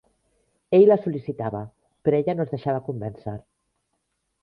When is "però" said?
2.09-2.21